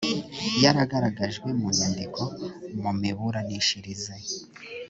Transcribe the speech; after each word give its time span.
yaragaragajwe 0.63 1.49
mu 1.59 1.67
nyandiko 1.77 2.21
mu 2.81 2.91
miburanishirize 3.01 4.13